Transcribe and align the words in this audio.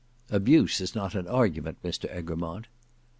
"Abuse 0.31 0.81
is 0.81 0.95
not 0.95 1.15
argument, 1.27 1.77
Mr 1.83 2.05
Egremont." 2.11 2.65